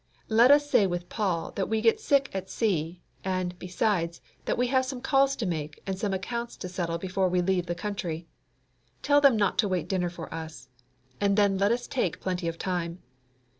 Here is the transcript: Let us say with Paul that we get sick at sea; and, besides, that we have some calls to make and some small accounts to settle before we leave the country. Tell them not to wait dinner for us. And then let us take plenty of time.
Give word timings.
Let 0.29 0.49
us 0.49 0.67
say 0.67 0.87
with 0.87 1.09
Paul 1.09 1.51
that 1.51 1.69
we 1.69 1.79
get 1.79 1.99
sick 1.99 2.31
at 2.33 2.49
sea; 2.49 3.03
and, 3.23 3.53
besides, 3.59 4.19
that 4.45 4.57
we 4.57 4.65
have 4.65 4.83
some 4.83 4.99
calls 4.99 5.35
to 5.35 5.45
make 5.45 5.79
and 5.85 5.95
some 5.95 6.09
small 6.09 6.15
accounts 6.15 6.57
to 6.57 6.67
settle 6.67 6.97
before 6.97 7.29
we 7.29 7.39
leave 7.43 7.67
the 7.67 7.75
country. 7.75 8.25
Tell 9.03 9.21
them 9.21 9.37
not 9.37 9.59
to 9.59 9.67
wait 9.67 9.87
dinner 9.87 10.09
for 10.09 10.33
us. 10.33 10.69
And 11.19 11.37
then 11.37 11.59
let 11.59 11.71
us 11.71 11.85
take 11.85 12.19
plenty 12.19 12.47
of 12.47 12.57
time. 12.57 13.03